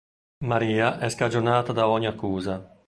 Maria 0.45 0.97
è 0.97 1.09
scagionata 1.09 1.73
da 1.73 1.87
ogni 1.87 2.07
accusa. 2.07 2.75